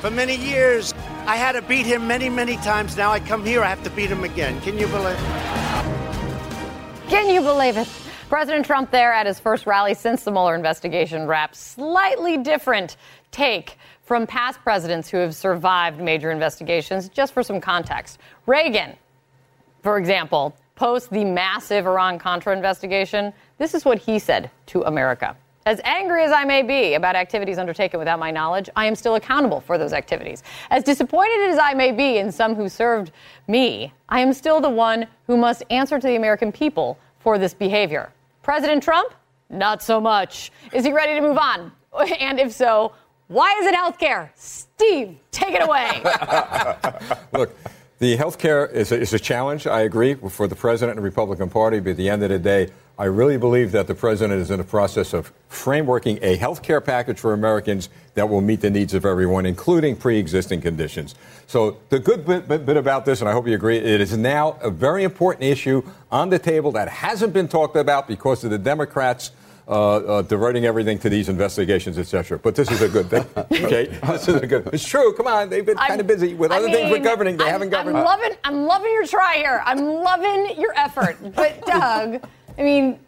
for 0.00 0.12
many 0.12 0.36
years. 0.36 0.94
I 1.26 1.34
had 1.34 1.52
to 1.52 1.62
beat 1.62 1.86
him 1.86 2.06
many, 2.06 2.28
many 2.28 2.56
times. 2.58 2.96
Now 2.96 3.10
I 3.10 3.18
come 3.18 3.44
here, 3.44 3.64
I 3.64 3.68
have 3.68 3.82
to 3.82 3.90
beat 3.90 4.10
him 4.10 4.22
again. 4.22 4.60
Can 4.60 4.78
you 4.78 4.86
believe 4.86 5.18
it? 5.18 7.08
Can 7.08 7.28
you 7.28 7.40
believe 7.40 7.76
it? 7.76 8.01
President 8.32 8.64
Trump 8.64 8.90
there 8.90 9.12
at 9.12 9.26
his 9.26 9.38
first 9.38 9.66
rally 9.66 9.92
since 9.92 10.24
the 10.24 10.30
Mueller 10.30 10.54
investigation 10.54 11.26
wrapped. 11.26 11.54
Slightly 11.54 12.38
different 12.38 12.96
take 13.30 13.76
from 14.04 14.26
past 14.26 14.58
presidents 14.62 15.10
who 15.10 15.18
have 15.18 15.34
survived 15.34 16.00
major 16.00 16.30
investigations, 16.30 17.10
just 17.10 17.34
for 17.34 17.42
some 17.42 17.60
context. 17.60 18.18
Reagan, 18.46 18.96
for 19.82 19.98
example, 19.98 20.56
post 20.76 21.10
the 21.10 21.26
massive 21.26 21.86
Iran 21.86 22.18
Contra 22.18 22.56
investigation, 22.56 23.34
this 23.58 23.74
is 23.74 23.84
what 23.84 23.98
he 23.98 24.18
said 24.18 24.50
to 24.64 24.80
America. 24.84 25.36
As 25.66 25.82
angry 25.84 26.24
as 26.24 26.32
I 26.32 26.44
may 26.44 26.62
be 26.62 26.94
about 26.94 27.16
activities 27.16 27.58
undertaken 27.58 27.98
without 27.98 28.18
my 28.18 28.30
knowledge, 28.30 28.70
I 28.74 28.86
am 28.86 28.94
still 28.94 29.16
accountable 29.16 29.60
for 29.60 29.76
those 29.76 29.92
activities. 29.92 30.42
As 30.70 30.82
disappointed 30.82 31.50
as 31.50 31.58
I 31.58 31.74
may 31.74 31.92
be 31.92 32.16
in 32.16 32.32
some 32.32 32.54
who 32.54 32.70
served 32.70 33.12
me, 33.46 33.92
I 34.08 34.20
am 34.20 34.32
still 34.32 34.58
the 34.58 34.70
one 34.70 35.06
who 35.26 35.36
must 35.36 35.64
answer 35.68 36.00
to 36.00 36.06
the 36.06 36.16
American 36.16 36.50
people 36.50 36.98
for 37.18 37.36
this 37.36 37.52
behavior. 37.52 38.10
President 38.42 38.82
Trump? 38.82 39.12
Not 39.50 39.82
so 39.82 40.00
much. 40.00 40.50
Is 40.72 40.84
he 40.84 40.92
ready 40.92 41.14
to 41.14 41.20
move 41.20 41.38
on? 41.38 41.72
And 42.20 42.40
if 42.40 42.52
so, 42.52 42.92
why 43.28 43.54
is 43.60 43.66
it 43.66 43.74
healthcare? 43.74 44.30
Steve, 44.34 45.18
take 45.30 45.54
it 45.54 45.62
away. 45.62 46.02
Look, 47.32 47.54
the 47.98 48.16
health 48.16 48.38
care 48.38 48.66
is 48.66 48.92
a, 48.92 49.00
is 49.00 49.12
a 49.12 49.18
challenge, 49.18 49.66
I 49.66 49.82
agree, 49.82 50.14
for 50.14 50.48
the 50.48 50.56
president 50.56 50.96
and 50.96 51.04
the 51.04 51.08
Republican 51.08 51.50
Party, 51.50 51.80
but 51.80 51.90
at 51.90 51.96
the 51.98 52.08
end 52.08 52.22
of 52.22 52.30
the 52.30 52.38
day, 52.38 52.70
I 52.98 53.06
really 53.06 53.38
believe 53.38 53.72
that 53.72 53.86
the 53.86 53.94
president 53.94 54.40
is 54.40 54.50
in 54.50 54.58
the 54.58 54.64
process 54.64 55.12
of 55.14 55.32
frameworking 55.50 56.18
a 56.22 56.36
health 56.36 56.62
care 56.62 56.80
package 56.80 57.18
for 57.18 57.32
Americans 57.32 57.88
that 58.14 58.28
will 58.28 58.42
meet 58.42 58.60
the 58.60 58.70
needs 58.70 58.92
of 58.94 59.06
everyone, 59.06 59.46
including 59.46 59.96
pre 59.96 60.18
existing 60.18 60.60
conditions. 60.60 61.14
So, 61.46 61.78
the 61.88 61.98
good 61.98 62.26
bit, 62.26 62.48
bit, 62.48 62.66
bit 62.66 62.76
about 62.76 63.04
this, 63.04 63.20
and 63.20 63.28
I 63.28 63.32
hope 63.32 63.46
you 63.46 63.54
agree, 63.54 63.78
it 63.78 64.00
is 64.00 64.16
now 64.16 64.58
a 64.60 64.70
very 64.70 65.04
important 65.04 65.44
issue 65.44 65.82
on 66.10 66.28
the 66.28 66.38
table 66.38 66.70
that 66.72 66.88
hasn't 66.88 67.32
been 67.32 67.48
talked 67.48 67.76
about 67.76 68.06
because 68.06 68.44
of 68.44 68.50
the 68.50 68.58
Democrats. 68.58 69.32
uh, 69.68 69.96
uh, 69.96 70.22
diverting 70.22 70.64
everything 70.64 70.98
to 70.98 71.08
these 71.08 71.28
investigations, 71.28 71.98
etc. 71.98 72.38
But 72.38 72.54
this 72.54 72.70
is 72.70 72.82
a 72.82 72.88
good 72.88 73.08
thing. 73.08 73.24
okay, 73.64 73.86
this 73.86 74.28
is 74.28 74.34
a 74.36 74.46
good. 74.46 74.68
It's 74.72 74.84
true. 74.84 75.12
Come 75.14 75.26
on, 75.26 75.48
they've 75.50 75.64
been 75.64 75.76
kind 75.76 76.00
of 76.00 76.06
busy 76.06 76.34
with 76.34 76.50
I 76.50 76.58
other 76.58 76.70
things 76.70 76.90
with 76.90 77.04
governing. 77.04 77.36
They 77.36 77.44
I'm, 77.44 77.50
haven't 77.50 77.70
governed. 77.70 77.96
I'm 77.96 78.04
loving, 78.04 78.32
I'm 78.44 78.66
loving 78.66 78.92
your 78.92 79.06
try 79.06 79.36
here. 79.36 79.62
I'm 79.64 79.78
loving 79.78 80.60
your 80.60 80.72
effort. 80.76 81.16
But 81.34 81.64
Doug, 81.66 82.22
I 82.58 82.62
mean, 82.62 82.98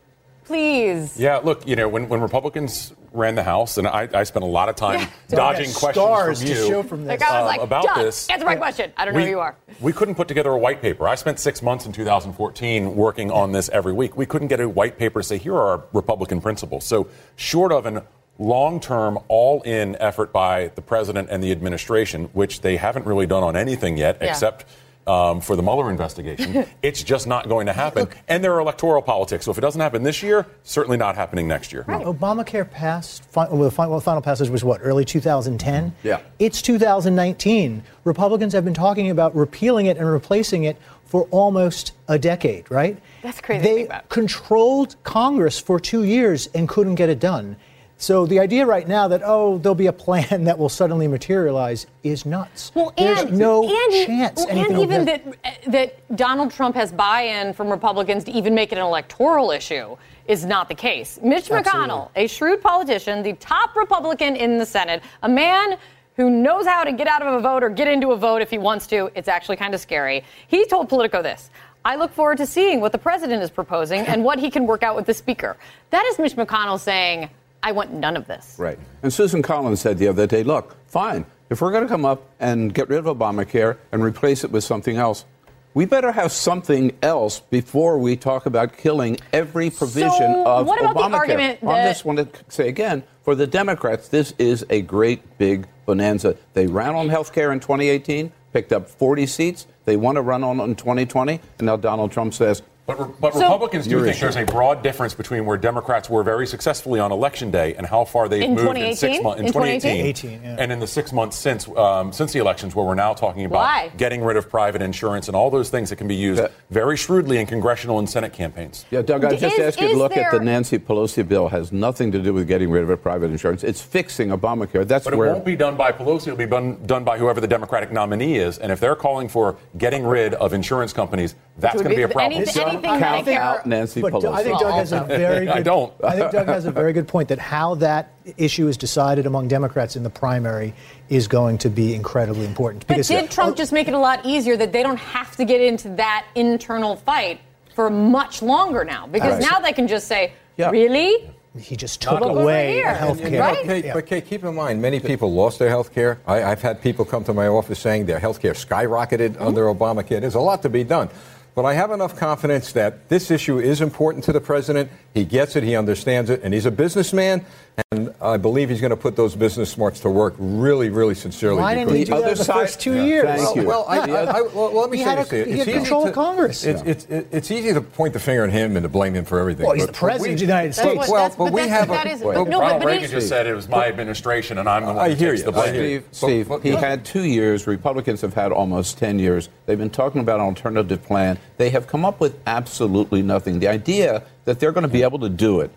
please. 0.44 1.18
Yeah, 1.18 1.38
look, 1.38 1.66
you 1.66 1.76
know, 1.76 1.88
when, 1.88 2.08
when 2.08 2.20
Republicans 2.20 2.92
ran 3.12 3.34
the 3.34 3.42
House, 3.42 3.78
and 3.78 3.86
I, 3.86 4.08
I 4.12 4.24
spent 4.24 4.42
a 4.42 4.48
lot 4.48 4.68
of 4.68 4.76
time 4.76 5.00
Yeah. 5.00 5.08
dodging 5.28 5.70
Got 5.70 5.80
questions 5.80 5.94
stars 5.94 6.38
from 6.40 6.48
to 6.48 6.54
you 6.54 6.68
show 6.68 6.82
from 6.82 7.04
this. 7.04 7.20
Like 7.20 7.22
I 7.22 7.32
was 7.32 7.40
um, 7.40 7.46
like, 7.46 7.60
about 7.60 7.84
Doug, 7.84 7.96
this. 7.98 8.28
answer 8.28 8.44
my 8.44 8.56
question. 8.56 8.92
I 8.96 9.04
don't 9.04 9.14
know 9.14 9.20
we, 9.20 9.24
who 9.24 9.30
you 9.30 9.40
are. 9.40 9.56
We 9.80 9.92
couldn't 9.92 10.16
put 10.16 10.28
together 10.28 10.50
a 10.50 10.58
white 10.58 10.82
paper. 10.82 11.06
I 11.08 11.14
spent 11.14 11.38
six 11.38 11.62
months 11.62 11.86
in 11.86 11.92
2014 11.92 12.96
working 12.96 13.30
on 13.30 13.52
this 13.52 13.68
every 13.70 13.92
week. 13.92 14.16
We 14.16 14.26
couldn't 14.26 14.48
get 14.48 14.60
a 14.60 14.68
white 14.68 14.98
paper 14.98 15.20
to 15.20 15.26
say, 15.26 15.38
here 15.38 15.54
are 15.54 15.68
our 15.78 15.84
Republican 15.92 16.40
principles. 16.40 16.84
So, 16.84 17.08
short 17.36 17.72
of 17.72 17.86
an 17.86 18.02
long 18.38 18.80
term, 18.80 19.18
all 19.28 19.62
in 19.62 19.96
effort 20.00 20.32
by 20.32 20.68
the 20.74 20.82
president 20.82 21.28
and 21.30 21.42
the 21.42 21.52
administration, 21.52 22.24
which 22.32 22.60
they 22.62 22.76
haven't 22.76 23.06
really 23.06 23.26
done 23.26 23.44
on 23.44 23.54
anything 23.56 23.96
yet, 23.96 24.18
Yeah. 24.20 24.30
except 24.30 24.64
um, 25.06 25.40
for 25.40 25.54
the 25.56 25.62
Mueller 25.62 25.90
investigation, 25.90 26.66
it's 26.82 27.02
just 27.02 27.26
not 27.26 27.48
going 27.48 27.66
to 27.66 27.72
happen. 27.72 28.08
And 28.28 28.42
there 28.42 28.54
are 28.54 28.60
electoral 28.60 29.02
politics. 29.02 29.44
So, 29.44 29.50
if 29.50 29.58
it 29.58 29.60
doesn't 29.60 29.80
happen 29.80 30.02
this 30.02 30.22
year, 30.22 30.46
certainly 30.62 30.96
not 30.96 31.14
happening 31.16 31.46
next 31.46 31.72
year. 31.72 31.84
Obamacare 31.88 32.70
passed. 32.70 33.24
fi- 33.24 33.48
Well, 33.48 33.62
the 33.62 33.70
fi- 33.70 33.86
well, 33.86 34.00
final 34.00 34.22
passage 34.22 34.48
was 34.48 34.64
what? 34.64 34.80
Early 34.82 35.04
2010. 35.04 35.94
Yeah. 36.02 36.20
It's 36.38 36.62
2019. 36.62 37.82
Republicans 38.04 38.52
have 38.52 38.64
been 38.64 38.74
talking 38.74 39.10
about 39.10 39.34
repealing 39.36 39.86
it 39.86 39.96
and 39.96 40.10
replacing 40.10 40.64
it 40.64 40.76
for 41.04 41.22
almost 41.30 41.92
a 42.08 42.18
decade. 42.18 42.70
Right? 42.70 42.98
That's 43.22 43.40
crazy 43.40 43.62
to 43.62 43.68
They 43.68 43.74
think 43.76 43.88
about. 43.88 44.08
controlled 44.08 44.96
Congress 45.04 45.58
for 45.60 45.78
two 45.78 46.04
years 46.04 46.48
and 46.54 46.68
couldn't 46.68 46.94
get 46.96 47.08
it 47.08 47.20
done. 47.20 47.56
So 47.96 48.26
the 48.26 48.40
idea 48.40 48.66
right 48.66 48.86
now 48.86 49.08
that 49.08 49.22
oh 49.24 49.58
there'll 49.58 49.74
be 49.74 49.86
a 49.86 49.92
plan 49.92 50.44
that 50.44 50.58
will 50.58 50.68
suddenly 50.68 51.08
materialize 51.08 51.86
is 52.02 52.26
nuts. 52.26 52.72
Well, 52.74 52.92
There's 52.96 53.20
and 53.20 53.38
no 53.38 53.64
and, 53.64 54.06
chance. 54.06 54.44
well, 54.46 54.48
and 54.48 54.78
even 54.78 55.04
that 55.04 55.24
that 55.68 56.16
Donald 56.16 56.50
Trump 56.50 56.76
has 56.76 56.92
buy-in 56.92 57.52
from 57.54 57.70
Republicans 57.70 58.24
to 58.24 58.32
even 58.32 58.54
make 58.54 58.72
it 58.72 58.78
an 58.78 58.84
electoral 58.84 59.50
issue 59.50 59.96
is 60.26 60.44
not 60.44 60.68
the 60.68 60.74
case. 60.74 61.18
Mitch 61.22 61.48
McConnell, 61.48 62.10
a 62.16 62.26
shrewd 62.26 62.62
politician, 62.62 63.22
the 63.22 63.34
top 63.34 63.76
Republican 63.76 64.36
in 64.36 64.58
the 64.58 64.66
Senate, 64.66 65.02
a 65.22 65.28
man 65.28 65.76
who 66.16 66.30
knows 66.30 66.64
how 66.66 66.84
to 66.84 66.92
get 66.92 67.06
out 67.06 67.22
of 67.22 67.34
a 67.34 67.40
vote 67.40 67.62
or 67.62 67.68
get 67.68 67.88
into 67.88 68.12
a 68.12 68.16
vote 68.16 68.40
if 68.40 68.50
he 68.50 68.58
wants 68.58 68.86
to. 68.86 69.10
It's 69.14 69.28
actually 69.28 69.56
kind 69.56 69.74
of 69.74 69.80
scary. 69.80 70.24
He 70.46 70.64
told 70.66 70.88
Politico 70.88 71.22
this. 71.22 71.50
I 71.84 71.96
look 71.96 72.12
forward 72.12 72.38
to 72.38 72.46
seeing 72.46 72.80
what 72.80 72.92
the 72.92 72.98
president 72.98 73.42
is 73.42 73.50
proposing 73.50 74.00
and 74.06 74.24
what 74.24 74.38
he 74.38 74.50
can 74.50 74.66
work 74.66 74.82
out 74.82 74.96
with 74.96 75.04
the 75.04 75.12
speaker. 75.12 75.56
That 75.90 76.06
is 76.06 76.18
Mitch 76.18 76.34
McConnell 76.34 76.80
saying, 76.80 77.28
I 77.64 77.72
want 77.72 77.92
none 77.92 78.16
of 78.16 78.26
this. 78.28 78.56
Right. 78.58 78.78
And 79.02 79.12
Susan 79.12 79.40
Collins 79.42 79.80
said 79.80 79.96
the 79.98 80.06
other 80.08 80.26
day, 80.26 80.42
look, 80.44 80.76
fine, 80.86 81.24
if 81.50 81.60
we're 81.62 81.70
going 81.72 81.82
to 81.84 81.88
come 81.88 82.04
up 82.04 82.22
and 82.38 82.72
get 82.74 82.88
rid 82.90 82.98
of 82.98 83.06
Obamacare 83.06 83.78
and 83.90 84.02
replace 84.02 84.44
it 84.44 84.50
with 84.52 84.64
something 84.64 84.96
else, 84.98 85.24
we 85.72 85.86
better 85.86 86.12
have 86.12 86.30
something 86.30 86.96
else 87.02 87.40
before 87.40 87.98
we 87.98 88.16
talk 88.16 88.46
about 88.46 88.76
killing 88.76 89.16
every 89.32 89.70
provision 89.70 90.12
So, 90.12 90.44
of 90.46 90.66
what 90.66 90.78
about 90.80 90.94
the 90.94 91.00
Obamacare. 91.00 91.14
argument 91.18 91.58
I 91.62 91.66
that- 91.66 91.88
just 91.88 92.04
want 92.04 92.18
to 92.18 92.28
say 92.48 92.68
again, 92.68 93.02
for 93.22 93.34
the 93.34 93.46
Democrats, 93.46 94.08
this 94.08 94.34
is 94.38 94.64
a 94.70 94.82
great 94.82 95.38
big 95.38 95.66
bonanza. 95.86 96.36
They 96.52 96.66
ran 96.66 96.94
on 96.94 97.08
health 97.08 97.32
care 97.32 97.50
in 97.50 97.60
2018, 97.60 98.30
picked 98.52 98.72
up 98.72 98.88
40 98.90 99.26
seats. 99.26 99.66
They 99.86 99.96
want 99.96 100.16
to 100.16 100.22
run 100.22 100.44
on 100.44 100.60
in 100.60 100.74
2020, 100.76 101.40
and 101.58 101.66
now 101.66 101.76
Donald 101.76 102.12
Trump 102.12 102.34
says, 102.34 102.62
But, 102.86 103.18
but 103.18 103.32
So- 103.32 103.40
Republicans 103.40 103.86
do 103.86 103.96
think 104.02 104.08
issue. 104.16 104.20
there's 104.26 104.36
a 104.36 104.44
broad 104.44 104.82
difference 104.82 105.14
between 105.14 105.46
where 105.46 105.56
Democrats 105.56 106.10
were 106.10 106.22
very 106.22 106.46
successfully 106.46 107.00
on 107.00 107.12
election 107.12 107.50
day 107.50 107.74
and 107.76 107.86
how 107.86 108.04
far 108.04 108.28
they've 108.28 108.42
In 108.42 108.50
moved 108.54 108.76
in 108.76 108.92
2018? 108.92 108.96
six 108.96 109.22
months 109.24 109.40
in 109.40 109.46
In 109.46 109.52
2018, 109.52 110.14
2018, 110.14 110.40
yeah. 110.42 110.56
and 110.62 110.70
in 110.70 110.80
the 110.80 110.86
six 110.86 111.10
months 111.10 111.38
since 111.38 111.66
um, 111.76 112.12
since 112.12 112.32
the 112.32 112.40
elections, 112.40 112.74
where 112.74 112.84
we're 112.84 112.94
now 112.94 113.14
talking 113.14 113.46
about 113.46 113.60
Why? 113.60 113.90
getting 113.96 114.22
rid 114.22 114.36
of 114.36 114.50
private 114.50 114.82
insurance 114.82 115.28
and 115.28 115.36
all 115.36 115.48
those 115.50 115.70
things 115.70 115.88
that 115.90 115.96
can 115.96 116.08
be 116.08 116.14
used 116.14 116.42
Yeah. 116.42 116.48
very 116.70 116.96
shrewdly 116.98 117.38
in 117.38 117.46
congressional 117.46 117.98
and 117.98 118.08
Senate 118.10 118.34
campaigns. 118.34 118.84
Yeah, 118.90 119.00
Doug, 119.00 119.24
I 119.24 119.30
just 119.36 119.54
Is- 119.58 119.60
asked 119.60 119.80
you 119.80 119.86
to 119.88 119.92
is 119.94 119.98
look 119.98 120.14
at 120.18 120.30
the 120.30 120.40
Nancy 120.40 120.78
Pelosi 120.78 121.26
bill. 121.26 121.48
Has 121.48 121.72
nothing 121.72 122.12
to 122.12 122.18
do 122.18 122.34
with 122.34 122.46
getting 122.46 122.70
rid 122.70 122.82
of 122.82 122.90
a 122.90 122.98
private 122.98 123.30
insurance. 123.30 123.64
It's 123.64 123.80
fixing 123.80 124.28
Obamacare. 124.28 124.86
That's 124.86 125.04
But 125.04 125.14
it 125.14 125.16
won't 125.16 125.44
be 125.46 125.56
done 125.56 125.76
by 125.76 125.90
Pelosi. 125.92 126.26
It'll 126.28 126.36
be 126.36 126.44
done, 126.44 126.76
done 126.84 127.02
by 127.04 127.16
whoever 127.16 127.40
the 127.40 127.48
Democratic 127.48 127.92
nominee 127.92 128.36
is. 128.36 128.58
And 128.58 128.70
if 128.70 128.78
they're 128.78 128.94
calling 128.96 129.28
for 129.28 129.56
getting 129.78 130.04
rid 130.06 130.34
of 130.34 130.52
insurance 130.52 130.92
companies, 130.92 131.34
that's 131.58 131.76
would 131.76 131.84
going 131.84 131.90
to 131.92 131.96
be 131.96 132.02
a 132.02 132.08
be 132.08 132.14
problem. 132.14 132.32
anything- 132.42 132.54
Don't 132.54 132.68
anything 132.68 132.98
count 133.00 133.26
Medicare- 133.26 133.36
out 133.36 133.66
Nancy 133.66 134.00
But 134.00 134.12
Pelosi. 134.14 134.32
I 134.34 134.42
think 134.42 134.58
Doug 134.58 134.74
has 134.74 134.92
a 134.92 135.00
very 135.04 135.46
good. 135.46 135.54
I 135.54 135.62
don't. 135.62 135.92
I 136.02 136.16
think 136.16 136.32
Doug 136.32 136.46
has 136.48 136.64
a 136.66 136.72
very 136.72 136.92
good 136.92 137.06
point 137.06 137.28
that 137.28 137.38
how 137.38 137.76
that 137.76 138.10
issue 138.36 138.66
is 138.68 138.76
decided 138.76 139.26
among 139.26 139.48
Democrats 139.48 139.94
in 139.96 140.02
the 140.02 140.10
primary 140.10 140.74
is 141.08 141.28
going 141.28 141.58
to 141.58 141.70
be 141.70 141.94
incredibly 141.94 142.44
important. 142.44 142.86
But 142.86 143.06
did 143.06 143.30
Trump 143.30 143.56
just 143.56 143.72
make 143.72 143.86
it 143.88 143.94
a 143.94 143.98
lot 143.98 144.24
easier 144.26 144.56
that 144.56 144.72
they 144.72 144.82
don't 144.82 144.98
have 144.98 145.36
to 145.36 145.44
get 145.44 145.60
into 145.60 145.90
that 145.90 146.26
internal 146.34 146.96
fight 146.96 147.40
for 147.74 147.88
much 147.90 148.42
longer 148.42 148.84
now? 148.84 149.06
Because 149.06 149.34
Right. 149.34 149.50
now 149.52 149.60
they 149.60 149.72
can 149.72 149.86
just 149.86 150.08
say, 150.08 150.32
Yeah. 150.56 150.70
really? 150.70 151.30
he 151.56 151.76
just 151.76 152.02
took 152.02 152.18
Look 152.20 152.30
over 152.30 152.40
away 152.42 152.72
here. 152.72 152.92
health 152.92 153.18
You 153.18 153.24
know, 153.26 153.30
care. 153.30 153.40
Right? 153.40 153.62
Kate, 153.64 153.84
Yeah. 153.84 153.92
But 153.94 154.06
Kate, 154.06 154.26
keep 154.26 154.42
in 154.42 154.56
mind, 154.56 154.82
many 154.82 154.98
people 154.98 155.32
lost 155.32 155.60
their 155.60 155.68
health 155.68 155.94
care. 155.94 156.18
I've 156.26 156.60
had 156.62 156.82
people 156.82 157.04
come 157.04 157.22
to 157.24 157.32
my 157.32 157.46
office 157.46 157.78
saying 157.78 158.06
their 158.06 158.18
health 158.18 158.40
care 158.42 158.54
skyrocketed 158.54 159.34
mm-hmm. 159.34 159.46
under 159.46 159.66
Obamacare. 159.66 160.20
There's 160.20 160.34
a 160.34 160.40
lot 160.40 160.62
to 160.62 160.68
be 160.68 160.82
done. 160.82 161.10
But 161.54 161.64
I 161.64 161.74
have 161.74 161.92
enough 161.92 162.16
confidence 162.16 162.72
that 162.72 163.08
this 163.08 163.30
issue 163.30 163.58
is 163.58 163.80
important 163.80 164.24
to 164.24 164.32
the 164.32 164.40
president. 164.40 164.90
He 165.14 165.24
gets 165.24 165.54
it, 165.54 165.62
he 165.62 165.76
understands 165.76 166.28
it, 166.28 166.40
and 166.42 166.52
he's 166.52 166.66
a 166.66 166.72
businessman. 166.72 167.44
And 167.90 168.14
I 168.20 168.36
believe 168.36 168.68
he's 168.68 168.80
going 168.80 168.90
to 168.90 168.96
put 168.96 169.16
those 169.16 169.34
business 169.34 169.68
smarts 169.70 169.98
to 170.00 170.10
work 170.10 170.34
really, 170.38 170.90
really 170.90 171.14
sincerely. 171.14 171.60
Why 171.60 171.74
didn't 171.74 171.92
he 171.94 172.00
The 172.00 172.04
do 172.04 172.10
that 172.12 172.22
other 172.24 172.34
the 172.34 172.44
first 172.44 172.80
two 172.80 172.94
Yeah. 172.94 173.04
years? 173.04 173.24
Thank 173.26 173.40
well, 173.40 173.56
you. 173.56 173.64
well, 173.66 173.84
I, 173.88 173.98
I, 173.98 174.22
I, 174.38 174.40
well, 174.42 174.72
let 174.72 174.90
me 174.90 174.98
He 174.98 175.02
say 175.04 175.10
had 175.10 175.18
a- 175.18 175.24
this. 175.24 175.46
he 175.46 175.52
It's 175.54 175.64
had 175.64 175.74
control 175.74 176.02
to, 176.04 176.08
of 176.10 176.14
Congress. 176.14 176.64
It's, 176.64 176.82
it's, 176.82 177.06
it's 177.08 177.50
easy 177.50 177.72
to 177.72 177.80
point 177.80 178.12
the 178.12 178.20
finger 178.20 178.44
at 178.44 178.50
him 178.50 178.76
and 178.76 178.84
to 178.84 178.88
blame 178.88 179.14
him 179.14 179.24
for 179.24 179.40
everything. 179.40 179.66
Well, 179.66 179.74
he's 179.74 179.86
but- 179.86 179.92
the 179.94 179.98
president 179.98 180.28
we- 180.28 180.32
of 180.34 180.38
the 180.38 180.44
United 180.46 180.72
States. 180.74 180.96
what- 180.96 181.08
well, 181.08 181.22
that's- 181.22 181.36
but 181.36 181.52
we 181.52 181.60
that's- 181.62 181.78
have 181.80 181.90
a- 181.90 181.92
that 181.92 182.06
is- 182.06 182.20
well, 182.20 182.44
no, 182.44 182.60
Ronald 182.60 182.80
but, 182.80 182.86
but 182.86 182.92
Reagan 182.92 183.10
just 183.10 183.28
said 183.28 183.46
it 183.48 183.54
was 183.54 183.68
my 183.68 183.86
administration, 183.88 184.58
and 184.58 184.68
I'm 184.68 184.82
the 184.82 184.88
one 184.92 184.98
I 184.98 185.08
who 185.10 185.14
hear 185.16 185.30
takes 185.30 185.40
you. 185.40 185.46
the 185.46 185.52
blame. 185.52 185.74
hear 185.74 185.84
you. 185.84 185.98
Steve, 186.12 186.28
Steve, 186.28 186.48
But- 186.48 186.62
but- 186.62 186.68
he 186.68 186.72
but- 186.74 186.80
had 186.84 187.04
two 187.04 187.24
years. 187.24 187.66
Republicans 187.66 188.20
have 188.20 188.34
had 188.34 188.52
almost 188.52 188.98
10 188.98 189.18
years. 189.18 189.48
They've 189.66 189.78
been 189.78 189.90
talking 189.90 190.20
about 190.20 190.38
an 190.38 190.46
alternative 190.46 191.02
plan. 191.04 191.38
They 191.56 191.70
have 191.70 191.88
come 191.88 192.04
up 192.04 192.20
with 192.20 192.36
absolutely 192.46 193.22
nothing. 193.22 193.58
The 193.58 193.68
idea 193.68 194.22
that 194.44 194.60
they're 194.60 194.72
going 194.72 194.82
to 194.82 194.88
be 194.88 195.02
able 195.02 195.18
to 195.20 195.28
do 195.28 195.60
it 195.60 195.70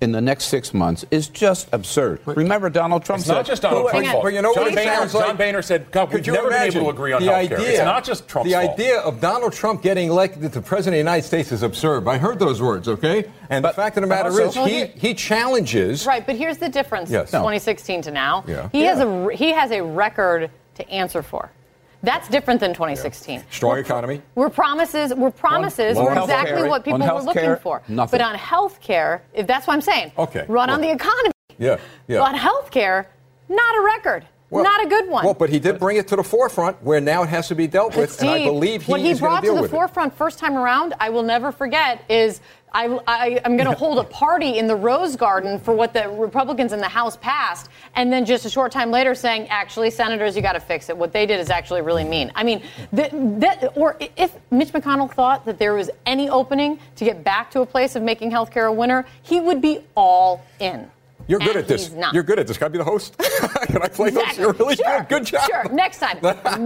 in 0.00 0.12
the 0.12 0.20
next 0.20 0.46
six 0.46 0.74
months 0.74 1.04
is 1.10 1.28
just 1.28 1.66
absurd. 1.72 2.20
Remember, 2.26 2.68
Donald 2.68 3.04
Trump 3.04 3.20
It's 3.20 3.26
said, 3.28 3.34
not 3.34 3.46
just 3.46 3.62
Donald 3.62 3.84
But 3.84 3.90
Trump's 3.92 4.10
fault. 4.10 4.24
But 4.24 4.34
you 4.34 4.42
know 4.42 4.52
John 4.52 4.64
what 4.64 4.74
Boehner, 4.74 4.94
sounds 4.96 5.14
like? 5.14 5.26
John 5.28 5.36
Boehner 5.36 5.62
said, 5.62 5.90
God, 5.92 6.08
we've 6.08 6.16
Could 6.16 6.26
you 6.26 6.32
never 6.34 6.48
been 6.48 6.56
imagine 6.58 6.80
able 6.82 6.90
to 6.90 6.96
agree 6.96 7.12
on 7.12 7.24
the 7.24 7.32
health 7.32 7.48
care. 7.48 7.58
idea, 7.58 7.70
It's 7.70 7.78
not 7.84 8.04
just 8.04 8.28
Trump's 8.28 8.50
The 8.50 8.56
fault. 8.60 8.70
idea 8.72 8.98
of 9.00 9.20
Donald 9.20 9.52
Trump 9.54 9.80
getting 9.82 10.08
elected 10.10 10.52
to 10.52 10.60
president 10.60 10.88
of 10.88 10.92
the 10.94 10.98
United 10.98 11.26
States 11.26 11.52
is 11.52 11.62
absurd. 11.62 12.06
I 12.08 12.18
heard 12.18 12.38
those 12.38 12.60
words, 12.60 12.88
okay? 12.88 13.30
And 13.48 13.62
But 13.62 13.76
the 13.76 13.82
fact 13.82 13.96
of 13.96 14.02
the 14.02 14.08
matter 14.08 14.28
also- 14.28 14.48
is, 14.48 14.56
Well, 14.56 14.66
he, 14.66 14.86
he 14.86 15.14
challenges. 15.14 16.04
Right, 16.04 16.26
but 16.26 16.36
here's 16.36 16.58
the 16.58 16.68
difference 16.68 17.08
Yes. 17.08 17.30
2016 17.30 18.02
to 18.02 18.10
now. 18.10 18.44
Yeah. 18.46 18.68
He, 18.72 18.82
has 18.82 18.98
a, 18.98 19.28
he 19.34 19.52
has 19.52 19.70
a 19.70 19.82
record 19.82 20.50
to 20.74 20.90
answer 20.90 21.22
for. 21.22 21.50
That's 22.04 22.28
different 22.28 22.60
than 22.60 22.72
2016. 22.74 23.42
Strong 23.50 23.70
We're- 23.72 23.80
economy. 23.80 24.22
We're 24.34 24.50
promises. 24.50 25.14
We're 25.14 25.30
promises. 25.30 25.96
on 25.96 26.04
We're 26.04 26.18
exactly 26.20 26.56
care- 26.58 26.68
what 26.68 26.84
people 26.84 27.00
were 27.00 27.22
looking 27.22 27.56
for. 27.56 27.82
nothing. 27.88 28.18
But 28.18 28.24
on 28.24 28.34
health 28.34 28.80
care, 28.80 29.22
if 29.32 29.46
that's 29.46 29.66
what 29.66 29.74
I'm 29.74 29.80
saying, 29.80 30.12
Okay, 30.18 30.44
run 30.48 30.68
on 30.70 30.80
the 30.80 30.90
economy. 30.90 31.30
Yeah, 31.58 31.76
yeah. 32.06 32.20
On 32.20 32.34
health 32.34 32.70
care, 32.70 33.06
not 33.48 33.74
a 33.76 33.80
record. 33.82 34.26
not 34.50 34.84
a 34.84 34.88
good 34.88 35.08
one. 35.08 35.24
Well, 35.24 35.34
but 35.34 35.50
he 35.50 35.58
did 35.58 35.80
bring 35.80 35.96
it 35.96 36.06
to 36.08 36.16
the 36.16 36.22
forefront 36.22 36.80
where 36.82 37.00
now 37.00 37.24
it 37.24 37.28
has 37.28 37.48
to 37.48 37.56
be 37.56 37.66
dealt 37.66 37.90
But 37.92 38.00
with, 38.02 38.20
and 38.20 38.30
I 38.30 38.34
Steve, 38.34 38.46
believe 38.46 38.82
he 38.82 38.92
what 38.92 39.00
he 39.00 39.14
brought 39.14 39.40
to 39.42 39.48
the 39.48 39.54
with 39.54 39.64
it. 39.64 39.70
forefront 39.70 40.14
first 40.16 40.38
time 40.38 40.56
around, 40.56 40.94
I 41.00 41.10
will 41.10 41.24
never 41.24 41.50
forget, 41.50 42.02
is 42.08 42.40
I, 42.74 42.86
I, 43.06 43.40
am 43.44 43.56
going 43.56 43.70
to 43.70 43.76
hold 43.76 43.98
a 43.98 44.04
party 44.04 44.58
in 44.58 44.66
the 44.66 44.74
Rose 44.74 45.14
Garden 45.14 45.60
for 45.60 45.72
what 45.72 45.94
the 45.94 46.08
Republicans 46.08 46.72
in 46.72 46.80
the 46.80 46.88
House 46.88 47.16
passed, 47.16 47.70
and 47.94 48.12
then 48.12 48.24
just 48.24 48.44
a 48.44 48.50
short 48.50 48.72
time 48.72 48.90
later 48.90 49.14
saying, 49.14 49.46
actually, 49.48 49.90
senators, 49.90 50.34
you 50.34 50.42
got 50.42 50.54
to 50.54 50.60
fix 50.60 50.88
it. 50.88 50.96
What 50.96 51.12
they 51.12 51.24
did 51.24 51.38
is 51.38 51.50
actually 51.50 51.82
really 51.82 52.02
mean. 52.02 52.32
I 52.34 52.42
mean, 52.42 52.62
that, 52.92 53.12
that, 53.40 53.76
or 53.76 53.96
if 54.16 54.36
Mitch 54.50 54.72
McConnell 54.72 55.12
thought 55.12 55.44
that 55.46 55.56
there 55.58 55.74
was 55.74 55.88
any 56.04 56.28
opening 56.28 56.80
to 56.96 57.04
get 57.04 57.22
back 57.22 57.50
to 57.52 57.60
a 57.60 57.66
place 57.66 57.94
of 57.94 58.02
making 58.02 58.32
health 58.32 58.50
care 58.50 58.66
a 58.66 58.72
winner, 58.72 59.06
he 59.22 59.38
would 59.38 59.60
be 59.60 59.78
all 59.94 60.44
in. 60.58 60.90
You're 61.28 61.38
good 61.38 61.56
at 61.56 61.68
this. 61.68 61.90
not. 61.92 62.12
You're 62.12 62.22
good 62.24 62.38
at 62.38 62.46
this. 62.46 62.58
Can 62.58 62.66
I 62.66 62.68
be 62.68 62.78
the 62.78 62.84
host? 62.84 63.16
Can 63.66 63.80
I 63.80 63.88
play 63.88 64.10
those? 64.10 64.24
Exactly. 64.24 64.42
You're 64.42 64.52
really 64.52 64.76
sure. 64.76 64.98
good. 65.00 65.08
Good 65.08 65.26
job. 65.26 65.46
Sure. 65.46 65.72
Next 65.72 65.98
time. 65.98 66.18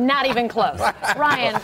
Not 0.06 0.26
even 0.26 0.48
close. 0.48 0.80
Ryan, 1.16 1.60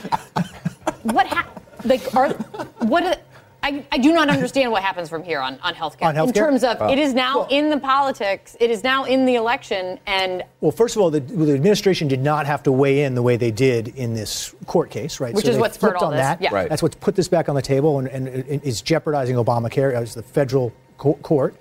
what 1.02 1.26
ha- 1.26 1.48
like 1.84 2.14
are 2.14 2.30
what? 2.78 3.04
Are, 3.04 3.16
I, 3.64 3.82
I 3.90 3.96
do 3.96 4.12
not 4.12 4.28
understand 4.28 4.70
what 4.70 4.82
happens 4.82 5.08
from 5.08 5.22
here 5.24 5.40
on, 5.40 5.58
on 5.62 5.74
healthcare. 5.74 6.02
On 6.02 6.14
healthcare? 6.14 6.26
In 6.28 6.32
terms 6.34 6.64
of 6.64 6.82
it 6.90 6.98
is 6.98 7.14
now 7.14 7.38
Well- 7.38 7.48
in 7.50 7.70
the 7.70 7.78
politics, 7.78 8.56
it 8.60 8.70
is 8.70 8.84
now 8.84 9.04
in 9.04 9.24
the 9.24 9.36
election, 9.36 9.98
and 10.06 10.44
Well, 10.60 10.70
first 10.70 10.96
of 10.96 11.02
all, 11.02 11.10
the, 11.10 11.20
the 11.20 11.54
administration 11.54 12.06
did 12.06 12.20
not 12.20 12.44
have 12.46 12.62
to 12.64 12.72
weigh 12.72 13.04
in 13.04 13.14
the 13.14 13.22
way 13.22 13.36
they 13.38 13.50
did 13.50 13.88
in 13.88 14.12
this 14.12 14.54
court 14.66 14.90
case, 14.90 15.18
right? 15.18 15.34
Which 15.34 15.46
so 15.46 15.50
is 15.52 15.56
they 15.56 15.60
what 15.60 15.74
spurred 15.74 15.96
all 15.96 16.08
on 16.08 16.12
this. 16.12 16.20
that. 16.20 16.42
Yeah. 16.42 16.52
Right. 16.52 16.68
That's 16.68 16.82
what's 16.82 16.96
put 16.96 17.16
this 17.16 17.26
back 17.26 17.48
on 17.48 17.54
the 17.54 17.62
table 17.62 17.98
and, 17.98 18.08
and 18.08 18.28
it 18.28 18.62
is 18.62 18.82
jeopardizing 18.82 19.36
Obamacare 19.36 19.94
as 19.94 20.14
the 20.14 20.22
federal 20.22 20.72
Court. 20.96 21.56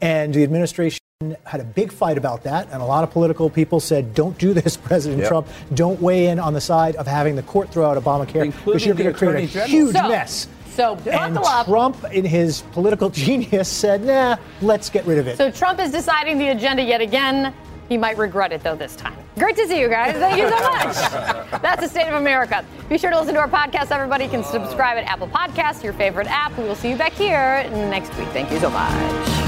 And 0.00 0.32
the 0.32 0.42
administration 0.42 1.00
had 1.44 1.60
a 1.60 1.64
big 1.64 1.92
fight 1.92 2.16
about 2.16 2.44
that, 2.44 2.68
and 2.70 2.80
a 2.80 2.84
lot 2.84 3.02
of 3.02 3.10
political 3.10 3.50
people 3.50 3.80
said, 3.80 4.14
"Don't 4.14 4.38
do 4.38 4.54
this, 4.54 4.76
President 4.90 5.20
yep. 5.20 5.28
Trump. 5.28 5.48
Don't 5.74 6.00
weigh 6.00 6.28
in 6.28 6.38
on 6.38 6.54
the 6.54 6.60
side 6.60 6.94
of 6.96 7.06
having 7.06 7.34
the 7.34 7.42
court 7.42 7.70
throw 7.70 7.90
out 7.90 8.02
Obamacare 8.02 8.46
because 8.64 8.86
you're 8.86 8.94
going 8.94 9.12
to 9.12 9.18
create 9.18 9.50
a 9.50 9.52
General. 9.52 9.68
huge 9.68 9.96
so, 9.96 10.08
mess." 10.08 10.48
So 10.78 10.96
and 11.10 11.36
up. 11.38 11.66
Trump, 11.66 12.04
in 12.12 12.24
his 12.24 12.62
political 12.70 13.10
genius, 13.26 13.68
said, 13.68 14.04
"Nah, 14.04 14.36
let's 14.62 14.88
get 14.88 15.04
rid 15.06 15.18
of 15.18 15.26
it." 15.26 15.36
So 15.36 15.50
Trump 15.50 15.80
is 15.80 15.90
deciding 15.90 16.38
the 16.38 16.50
agenda 16.50 16.84
yet 16.84 17.00
again. 17.00 17.52
He 17.88 17.98
might 17.98 18.16
regret 18.16 18.52
it 18.52 18.62
though 18.62 18.76
this 18.76 18.94
time. 18.94 19.18
Great 19.38 19.56
to 19.56 19.66
see 19.66 19.80
you 19.80 19.88
guys. 19.88 20.14
Thank 20.14 20.38
you 20.38 20.48
so 20.48 20.60
much. 20.60 21.52
That's 21.62 21.82
the 21.82 21.88
state 21.88 22.06
of 22.06 22.14
America. 22.14 22.64
Be 22.88 22.96
sure 22.96 23.10
to 23.10 23.18
listen 23.18 23.34
to 23.34 23.40
our 23.40 23.48
podcast. 23.48 23.90
Everybody 23.90 24.26
you 24.26 24.30
can 24.30 24.44
subscribe 24.44 24.98
at 24.98 25.04
Apple 25.04 25.26
Podcasts, 25.26 25.82
your 25.82 25.94
favorite 25.94 26.28
app. 26.28 26.56
We 26.56 26.62
will 26.62 26.76
see 26.76 26.90
you 26.90 26.96
back 26.96 27.12
here 27.12 27.68
next 27.72 28.16
week. 28.16 28.28
Thank 28.28 28.52
you 28.52 28.60
so 28.60 28.70
much. 28.70 29.47